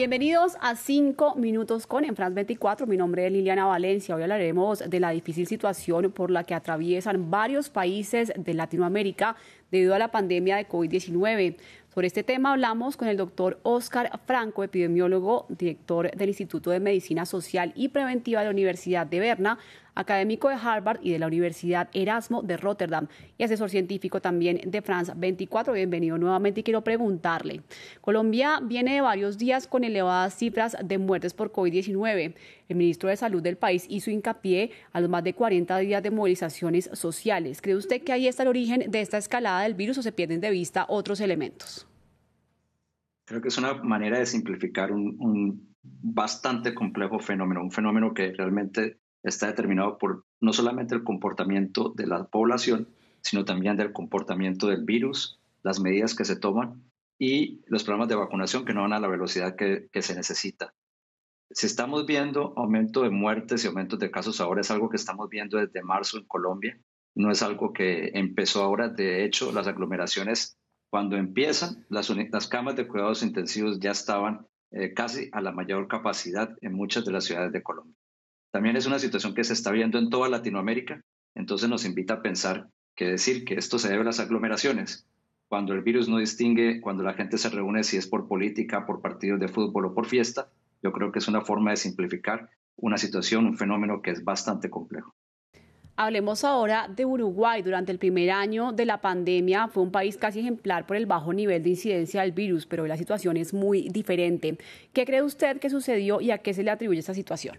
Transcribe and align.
Bienvenidos 0.00 0.56
a 0.62 0.76
5 0.76 1.34
minutos 1.34 1.86
con 1.86 2.06
En 2.06 2.16
France 2.16 2.34
24. 2.34 2.86
Mi 2.86 2.96
nombre 2.96 3.26
es 3.26 3.32
Liliana 3.32 3.66
Valencia. 3.66 4.14
Hoy 4.14 4.22
hablaremos 4.22 4.78
de 4.78 4.98
la 4.98 5.10
difícil 5.10 5.46
situación 5.46 6.10
por 6.10 6.30
la 6.30 6.42
que 6.42 6.54
atraviesan 6.54 7.30
varios 7.30 7.68
países 7.68 8.32
de 8.34 8.54
Latinoamérica 8.54 9.36
debido 9.70 9.94
a 9.94 9.98
la 9.98 10.10
pandemia 10.10 10.56
de 10.56 10.66
COVID-19. 10.66 11.56
Sobre 11.92 12.06
este 12.06 12.22
tema 12.22 12.52
hablamos 12.52 12.96
con 12.96 13.08
el 13.08 13.16
doctor 13.16 13.58
Oscar 13.64 14.20
Franco, 14.24 14.62
epidemiólogo, 14.62 15.46
director 15.48 16.08
del 16.12 16.28
Instituto 16.28 16.70
de 16.70 16.78
Medicina 16.78 17.26
Social 17.26 17.72
y 17.74 17.88
Preventiva 17.88 18.40
de 18.40 18.44
la 18.44 18.52
Universidad 18.52 19.08
de 19.08 19.18
Berna, 19.18 19.58
académico 19.96 20.48
de 20.48 20.54
Harvard 20.54 21.00
y 21.02 21.10
de 21.10 21.18
la 21.18 21.26
Universidad 21.26 21.88
Erasmo 21.92 22.42
de 22.42 22.56
Rotterdam 22.56 23.08
y 23.38 23.42
asesor 23.42 23.70
científico 23.70 24.20
también 24.20 24.60
de 24.64 24.82
France 24.82 25.12
24. 25.16 25.72
Bienvenido 25.72 26.16
nuevamente 26.16 26.60
y 26.60 26.62
quiero 26.62 26.82
preguntarle. 26.82 27.62
Colombia 28.00 28.60
viene 28.62 28.94
de 28.94 29.00
varios 29.00 29.36
días 29.36 29.66
con 29.66 29.82
elevadas 29.82 30.34
cifras 30.34 30.76
de 30.82 30.98
muertes 30.98 31.34
por 31.34 31.52
COVID-19. 31.52 32.34
El 32.68 32.76
ministro 32.76 33.08
de 33.08 33.16
Salud 33.16 33.42
del 33.42 33.56
país 33.56 33.86
hizo 33.88 34.12
hincapié 34.12 34.70
a 34.92 35.00
los 35.00 35.10
más 35.10 35.24
de 35.24 35.34
40 35.34 35.76
días 35.78 36.02
de 36.04 36.12
movilizaciones 36.12 36.88
sociales. 36.92 37.60
¿Cree 37.60 37.74
usted 37.74 38.02
que 38.02 38.12
ahí 38.12 38.28
está 38.28 38.44
el 38.44 38.48
origen 38.48 38.90
de 38.90 39.00
esta 39.00 39.18
escalada 39.18 39.62
del 39.62 39.74
virus 39.74 39.98
o 39.98 40.02
se 40.02 40.12
pierden 40.12 40.40
de 40.40 40.50
vista 40.50 40.86
otros 40.88 41.20
elementos? 41.20 41.79
Creo 43.30 43.40
que 43.40 43.46
es 43.46 43.58
una 43.58 43.74
manera 43.74 44.18
de 44.18 44.26
simplificar 44.26 44.90
un, 44.90 45.14
un 45.20 45.76
bastante 45.84 46.74
complejo 46.74 47.20
fenómeno, 47.20 47.62
un 47.62 47.70
fenómeno 47.70 48.12
que 48.12 48.32
realmente 48.32 48.98
está 49.22 49.46
determinado 49.46 49.98
por 49.98 50.24
no 50.40 50.52
solamente 50.52 50.96
el 50.96 51.04
comportamiento 51.04 51.92
de 51.94 52.08
la 52.08 52.24
población, 52.24 52.88
sino 53.20 53.44
también 53.44 53.76
del 53.76 53.92
comportamiento 53.92 54.66
del 54.66 54.84
virus, 54.84 55.38
las 55.62 55.78
medidas 55.78 56.16
que 56.16 56.24
se 56.24 56.34
toman 56.34 56.82
y 57.20 57.60
los 57.68 57.84
programas 57.84 58.08
de 58.08 58.16
vacunación 58.16 58.64
que 58.64 58.74
no 58.74 58.82
van 58.82 58.94
a 58.94 58.98
la 58.98 59.06
velocidad 59.06 59.54
que, 59.54 59.86
que 59.92 60.02
se 60.02 60.16
necesita. 60.16 60.74
Si 61.52 61.66
estamos 61.66 62.06
viendo 62.06 62.52
aumento 62.56 63.04
de 63.04 63.10
muertes 63.10 63.62
y 63.62 63.68
aumentos 63.68 64.00
de 64.00 64.10
casos 64.10 64.40
ahora, 64.40 64.62
es 64.62 64.72
algo 64.72 64.90
que 64.90 64.96
estamos 64.96 65.28
viendo 65.28 65.56
desde 65.56 65.84
marzo 65.84 66.18
en 66.18 66.24
Colombia, 66.24 66.80
no 67.14 67.30
es 67.30 67.42
algo 67.42 67.72
que 67.72 68.10
empezó 68.14 68.64
ahora. 68.64 68.88
De 68.88 69.24
hecho, 69.24 69.52
las 69.52 69.68
aglomeraciones, 69.68 70.58
cuando 70.90 71.16
empiezan, 71.16 71.86
las, 71.88 72.10
camas 72.48 72.76
de 72.76 72.86
cuidados 72.86 73.22
intensivos 73.22 73.78
ya 73.78 73.92
estaban 73.92 74.46
eh, 74.72 74.92
casi 74.92 75.28
a 75.32 75.40
la 75.40 75.52
mayor 75.52 75.88
capacidad 75.88 76.56
en 76.60 76.74
muchas 76.74 77.04
de 77.04 77.12
las 77.12 77.24
ciudades 77.24 77.52
de 77.52 77.62
Colombia. 77.62 77.96
También 78.50 78.76
es 78.76 78.86
una 78.86 78.98
situación 78.98 79.34
que 79.34 79.44
se 79.44 79.52
está 79.52 79.70
viendo 79.70 79.98
en 79.98 80.10
toda 80.10 80.28
Latinoamérica, 80.28 81.00
entonces 81.36 81.68
nos 81.68 81.84
invita 81.84 82.14
a 82.14 82.22
pensar 82.22 82.68
que 82.96 83.06
decir 83.06 83.44
que 83.44 83.54
esto 83.54 83.78
se 83.78 83.88
debe 83.88 84.02
a 84.02 84.06
las 84.06 84.18
aglomeraciones, 84.18 85.06
cuando 85.48 85.74
el 85.74 85.82
virus 85.82 86.08
no 86.08 86.18
distingue, 86.18 86.80
cuando 86.80 87.02
la 87.02 87.14
gente 87.14 87.38
se 87.38 87.50
reúne 87.50 87.84
si 87.84 87.96
es 87.96 88.06
por 88.06 88.28
política, 88.28 88.86
por 88.86 89.00
partidos 89.00 89.40
de 89.40 89.48
fútbol 89.48 89.86
o 89.86 89.94
por 89.94 90.06
fiesta, 90.06 90.48
yo 90.82 90.92
creo 90.92 91.12
que 91.12 91.20
es 91.20 91.28
una 91.28 91.40
forma 91.40 91.70
de 91.70 91.76
simplificar 91.76 92.50
una 92.76 92.98
situación, 92.98 93.46
un 93.46 93.56
fenómeno 93.56 94.02
que 94.02 94.10
es 94.10 94.24
bastante 94.24 94.70
complejo. 94.70 95.14
Hablemos 96.02 96.44
ahora 96.44 96.88
de 96.88 97.04
Uruguay. 97.04 97.60
Durante 97.60 97.92
el 97.92 97.98
primer 97.98 98.30
año 98.30 98.72
de 98.72 98.86
la 98.86 99.02
pandemia 99.02 99.68
fue 99.68 99.82
un 99.82 99.90
país 99.90 100.16
casi 100.16 100.40
ejemplar 100.40 100.86
por 100.86 100.96
el 100.96 101.04
bajo 101.04 101.34
nivel 101.34 101.62
de 101.62 101.68
incidencia 101.68 102.22
del 102.22 102.32
virus, 102.32 102.64
pero 102.64 102.84
hoy 102.84 102.88
la 102.88 102.96
situación 102.96 103.36
es 103.36 103.52
muy 103.52 103.86
diferente. 103.90 104.56
¿Qué 104.94 105.04
cree 105.04 105.20
usted 105.20 105.60
que 105.60 105.68
sucedió 105.68 106.22
y 106.22 106.30
a 106.30 106.38
qué 106.38 106.54
se 106.54 106.62
le 106.62 106.70
atribuye 106.70 107.00
esta 107.00 107.12
situación? 107.12 107.58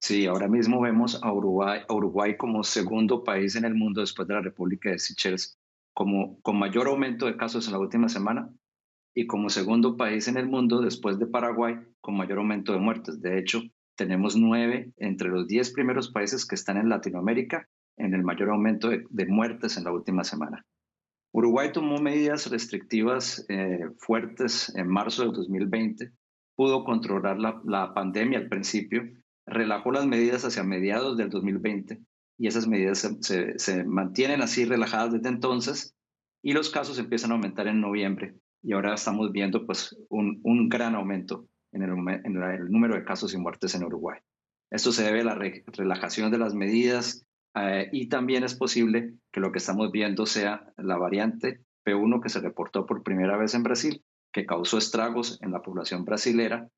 Sí, 0.00 0.26
ahora 0.26 0.46
mismo 0.46 0.80
vemos 0.80 1.20
a 1.24 1.32
Uruguay, 1.32 1.80
Uruguay 1.88 2.36
como 2.36 2.62
segundo 2.62 3.24
país 3.24 3.56
en 3.56 3.64
el 3.64 3.74
mundo 3.74 4.00
después 4.00 4.28
de 4.28 4.34
la 4.34 4.40
República 4.40 4.90
de 4.90 5.00
Seychelles, 5.00 5.58
como, 5.92 6.40
con 6.42 6.56
mayor 6.56 6.86
aumento 6.86 7.26
de 7.26 7.36
casos 7.36 7.66
en 7.66 7.72
la 7.72 7.80
última 7.80 8.08
semana 8.08 8.48
y 9.12 9.26
como 9.26 9.48
segundo 9.48 9.96
país 9.96 10.28
en 10.28 10.36
el 10.36 10.46
mundo 10.46 10.80
después 10.82 11.18
de 11.18 11.26
Paraguay 11.26 11.80
con 12.00 12.16
mayor 12.16 12.38
aumento 12.38 12.72
de 12.72 12.78
muertes. 12.78 13.20
De 13.20 13.40
hecho, 13.40 13.60
tenemos 14.00 14.34
nueve 14.34 14.90
entre 14.96 15.28
los 15.28 15.46
diez 15.46 15.72
primeros 15.72 16.10
países 16.10 16.46
que 16.46 16.54
están 16.54 16.78
en 16.78 16.88
Latinoamérica 16.88 17.68
en 17.98 18.14
el 18.14 18.22
mayor 18.22 18.48
aumento 18.48 18.88
de, 18.88 19.26
muertes 19.26 19.76
en 19.76 19.84
la 19.84 19.92
última 19.92 20.24
semana. 20.24 20.64
Uruguay 21.32 21.70
tomó 21.70 21.98
medidas 21.98 22.50
restrictivas 22.50 23.44
eh, 23.50 23.90
fuertes 23.98 24.74
en 24.74 24.88
marzo 24.88 25.20
del 25.24 25.32
2020, 25.32 26.12
pudo 26.56 26.82
controlar 26.82 27.36
la, 27.38 27.92
pandemia 27.92 28.38
al 28.38 28.48
principio 28.48 29.02
relajó 29.44 29.92
las 29.92 30.06
medidas 30.06 30.46
hacia 30.46 30.62
mediados 30.62 31.18
del 31.18 31.28
2020 31.28 32.00
y 32.38 32.46
esas 32.46 32.66
medidas 32.66 33.06
se, 33.20 33.84
mantienen 33.84 34.40
así 34.40 34.64
relajadas 34.64 35.12
desde 35.12 35.28
entonces 35.28 35.94
y 36.42 36.54
los 36.54 36.70
casos 36.70 36.98
empiezan 36.98 37.32
a 37.32 37.34
aumentar 37.34 37.66
en 37.66 37.82
noviembre 37.82 38.34
y 38.62 38.72
ahora 38.72 38.94
estamos 38.94 39.30
viendo 39.30 39.66
pues 39.66 39.94
un, 40.08 40.68
gran 40.70 40.94
aumento 40.94 41.49
en 41.72 41.82
el, 41.82 42.70
número 42.70 42.94
de 42.94 43.04
casos 43.04 43.34
y 43.34 43.38
muertes 43.38 43.74
en 43.74 43.84
Uruguay. 43.84 44.18
Esto 44.70 44.92
se 44.92 45.04
debe 45.04 45.20
a 45.20 45.24
la 45.24 45.34
relajación 45.34 46.30
de 46.30 46.38
las 46.38 46.54
medidas 46.54 47.26
eh, 47.54 47.88
y 47.92 48.08
también 48.08 48.44
es 48.44 48.54
posible 48.54 49.14
que 49.32 49.40
lo 49.40 49.52
que 49.52 49.58
estamos 49.58 49.90
viendo 49.90 50.26
sea 50.26 50.72
la 50.76 50.96
variante 50.96 51.60
P1 51.84 52.22
que 52.22 52.28
se 52.28 52.40
reportó 52.40 52.86
por 52.86 53.02
primera 53.02 53.36
vez 53.36 53.54
en 53.54 53.62
Brasil, 53.62 54.04
que 54.32 54.46
causó 54.46 54.78
estragos 54.78 55.38
en 55.42 55.50
la 55.50 55.62
población 55.62 56.04
brasilera 56.04 56.68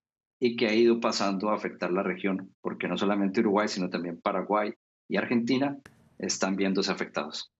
y 0.41 0.57
que 0.57 0.67
ha 0.67 0.75
ido 0.75 1.01
pasando 1.01 1.51
a 1.51 1.55
afectar 1.55 1.93
la 1.93 2.03
región, 2.03 2.55
porque 2.61 2.89
no 2.89 2.97
solamente 2.97 3.41
Uruguay, 3.41 3.69
sino 3.69 3.91
también 3.91 4.21
Paraguay 4.21 4.73
y 5.09 5.17
Argentina 5.17 5.79
están 6.19 6.57
viéndose 6.57 6.91
afectados. 6.91 7.52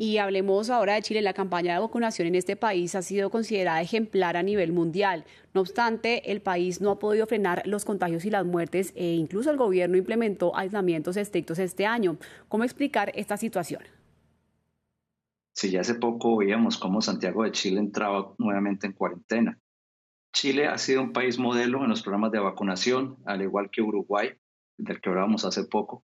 Y 0.00 0.18
hablemos 0.18 0.70
ahora 0.70 0.94
de 0.94 1.02
Chile. 1.02 1.22
La 1.22 1.32
campaña 1.32 1.74
de 1.74 1.80
vacunación 1.80 2.28
en 2.28 2.36
este 2.36 2.54
país 2.54 2.94
ha 2.94 3.02
sido 3.02 3.30
considerada 3.30 3.82
ejemplar 3.82 4.36
a 4.36 4.44
nivel 4.44 4.72
mundial. 4.72 5.24
No 5.54 5.60
obstante, 5.60 6.30
el 6.30 6.40
país 6.40 6.80
no 6.80 6.92
ha 6.92 6.98
podido 7.00 7.26
frenar 7.26 7.66
los 7.66 7.84
contagios 7.84 8.24
y 8.24 8.30
las 8.30 8.46
muertes 8.46 8.92
e 8.94 9.14
incluso 9.14 9.50
el 9.50 9.56
gobierno 9.56 9.96
implementó 9.96 10.56
aislamientos 10.56 11.16
estrictos 11.16 11.58
este 11.58 11.84
año. 11.84 12.16
¿Cómo 12.46 12.62
explicar 12.62 13.10
esta 13.16 13.36
situación? 13.36 13.82
Sí, 15.52 15.72
ya 15.72 15.80
hace 15.80 15.96
poco 15.96 16.36
veíamos 16.36 16.78
cómo 16.78 17.02
Santiago 17.02 17.42
de 17.42 17.50
Chile 17.50 17.80
entraba 17.80 18.34
nuevamente 18.38 18.86
en 18.86 18.92
cuarentena. 18.92 19.58
Chile 20.32 20.68
ha 20.68 20.78
sido 20.78 21.02
un 21.02 21.12
país 21.12 21.40
modelo 21.40 21.82
en 21.82 21.90
los 21.90 22.02
programas 22.02 22.30
de 22.30 22.38
vacunación, 22.38 23.16
al 23.24 23.42
igual 23.42 23.68
que 23.68 23.82
Uruguay, 23.82 24.30
del 24.76 25.00
que 25.00 25.08
hablábamos 25.08 25.44
hace 25.44 25.64
poco. 25.64 26.04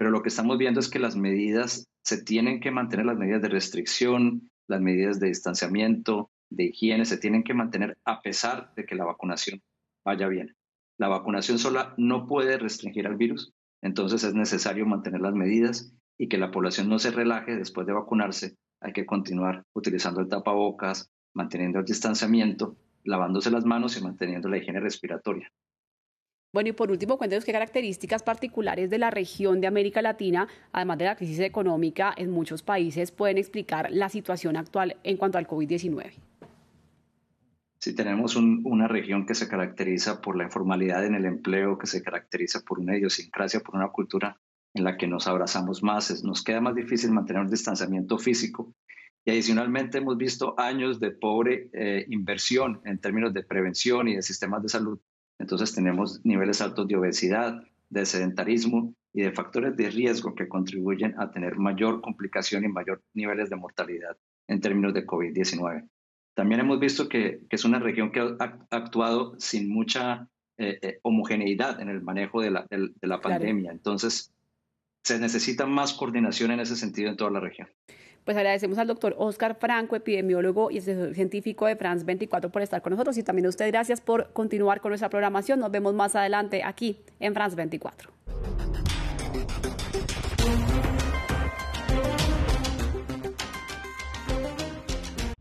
Pero 0.00 0.10
lo 0.10 0.22
que 0.22 0.30
estamos 0.30 0.56
viendo 0.56 0.80
es 0.80 0.88
que 0.88 0.98
las 0.98 1.14
medidas, 1.14 1.86
se 2.02 2.22
tienen 2.22 2.60
que 2.60 2.70
mantener 2.70 3.04
las 3.04 3.18
medidas 3.18 3.42
de 3.42 3.50
restricción, 3.50 4.50
las 4.66 4.80
medidas 4.80 5.20
de 5.20 5.26
distanciamiento, 5.26 6.30
de 6.48 6.64
higiene, 6.64 7.04
se 7.04 7.18
tienen 7.18 7.44
que 7.44 7.52
mantener 7.52 7.98
a 8.06 8.22
pesar 8.22 8.72
de 8.76 8.86
que 8.86 8.94
la 8.94 9.04
vacunación 9.04 9.60
vaya 10.02 10.26
bien. 10.28 10.56
La 10.96 11.08
vacunación 11.08 11.58
sola 11.58 11.92
no 11.98 12.26
puede 12.26 12.56
restringir 12.56 13.06
al 13.06 13.16
virus, 13.16 13.52
entonces 13.82 14.24
es 14.24 14.32
necesario 14.32 14.86
mantener 14.86 15.20
las 15.20 15.34
medidas 15.34 15.92
y 16.16 16.28
que 16.28 16.38
la 16.38 16.50
población 16.50 16.88
no 16.88 16.98
se 16.98 17.10
relaje 17.10 17.54
después 17.54 17.86
de 17.86 17.92
vacunarse. 17.92 18.56
Hay 18.80 18.94
que 18.94 19.04
continuar 19.04 19.64
utilizando 19.74 20.22
el 20.22 20.30
tapabocas, 20.30 21.10
manteniendo 21.34 21.78
el 21.78 21.84
distanciamiento 21.84 22.78
lavándose 23.04 23.50
las 23.50 23.66
manos 23.66 23.98
y 23.98 24.02
manteniendo 24.02 24.48
la 24.48 24.56
higiene 24.56 24.80
respiratoria. 24.80 25.52
Bueno, 26.52 26.70
y 26.70 26.72
por 26.72 26.90
último, 26.90 27.16
cuéntenos 27.16 27.44
qué 27.44 27.52
características 27.52 28.24
particulares 28.24 28.90
de 28.90 28.98
la 28.98 29.10
región 29.10 29.60
de 29.60 29.68
América 29.68 30.02
Latina, 30.02 30.48
además 30.72 30.98
de 30.98 31.04
la 31.04 31.14
crisis 31.14 31.38
económica 31.38 32.12
en 32.16 32.30
muchos 32.30 32.62
países, 32.62 33.12
pueden 33.12 33.38
explicar 33.38 33.88
la 33.92 34.08
situación 34.08 34.56
actual 34.56 34.96
en 35.04 35.16
cuanto 35.16 35.38
al 35.38 35.46
COVID-19. 35.46 36.10
Sí, 37.78 37.94
tenemos 37.94 38.34
una 38.34 38.88
región 38.88 39.26
que 39.26 39.34
se 39.34 39.48
caracteriza 39.48 40.20
por 40.20 40.36
la 40.36 40.44
informalidad 40.44 41.06
en 41.06 41.14
el 41.14 41.24
empleo, 41.24 41.78
que 41.78 41.86
se 41.86 42.02
caracteriza 42.02 42.60
por 42.60 42.80
una 42.80 42.96
idiosincrasia, 42.96 43.60
por 43.60 43.76
una 43.76 43.88
cultura 43.88 44.40
en 44.74 44.84
la 44.84 44.96
que 44.96 45.06
nos 45.06 45.28
abrazamos 45.28 45.82
más, 45.82 46.22
nos 46.24 46.42
queda 46.42 46.60
más 46.60 46.74
difícil 46.74 47.12
mantener 47.12 47.42
un 47.42 47.50
distanciamiento 47.50 48.18
físico 48.18 48.74
y 49.24 49.30
adicionalmente 49.30 49.98
hemos 49.98 50.16
visto 50.16 50.58
años 50.58 50.98
de 50.98 51.12
pobre 51.12 51.70
eh, 51.72 52.06
inversión 52.08 52.80
en 52.84 52.98
términos 52.98 53.32
de 53.32 53.44
prevención 53.44 54.08
y 54.08 54.16
de 54.16 54.22
sistemas 54.22 54.62
de 54.62 54.68
salud. 54.68 54.98
Entonces 55.40 55.74
tenemos 55.74 56.20
niveles 56.24 56.60
altos 56.60 56.86
de 56.86 56.96
obesidad, 56.96 57.64
de 57.88 58.06
sedentarismo 58.06 58.94
y 59.12 59.22
de 59.22 59.32
factores 59.32 59.74
de 59.74 59.90
riesgo 59.90 60.34
que 60.34 60.48
contribuyen 60.48 61.18
a 61.18 61.30
tener 61.30 61.56
mayor 61.56 62.02
complicación 62.02 62.64
y 62.64 62.68
mayor 62.68 63.02
niveles 63.14 63.48
de 63.48 63.56
mortalidad 63.56 64.16
en 64.46 64.60
términos 64.60 64.92
de 64.92 65.06
COVID-19. 65.06 65.88
También 66.34 66.60
hemos 66.60 66.78
visto 66.78 67.08
que, 67.08 67.40
es 67.48 67.64
una 67.64 67.78
región 67.78 68.12
que 68.12 68.20
ha 68.20 68.58
actuado 68.70 69.34
sin 69.38 69.68
mucha 69.68 70.28
eh, 70.58 70.78
eh, 70.82 70.98
homogeneidad 71.02 71.80
en 71.80 71.88
el 71.88 72.02
manejo 72.02 72.42
de 72.42 72.50
la, 72.50 72.66
de, 72.70 72.90
la 73.00 73.20
pandemia. 73.20 73.72
Entonces, 73.72 74.32
se 75.02 75.18
necesita 75.18 75.66
más 75.66 75.94
coordinación 75.94 76.50
en 76.50 76.60
ese 76.60 76.76
sentido 76.76 77.10
en 77.10 77.16
toda 77.16 77.30
la 77.30 77.40
región. 77.40 77.68
Pues 78.30 78.38
agradecemos 78.38 78.78
al 78.78 78.86
doctor 78.86 79.16
Oscar 79.18 79.56
Franco, 79.56 79.96
epidemiólogo 79.96 80.70
y 80.70 80.80
científico 80.80 81.66
de 81.66 81.74
France 81.74 82.04
24 82.04 82.48
por 82.48 82.62
estar 82.62 82.80
con 82.80 82.92
nosotros 82.92 83.18
y 83.18 83.24
también 83.24 83.46
a 83.46 83.48
usted 83.48 83.66
gracias 83.66 84.00
por 84.00 84.32
continuar 84.32 84.80
con 84.80 84.90
nuestra 84.90 85.08
programación. 85.08 85.58
Nos 85.58 85.72
vemos 85.72 85.94
más 85.94 86.14
adelante 86.14 86.62
aquí 86.62 87.00
en 87.18 87.34
France 87.34 87.56
24. 87.56 88.19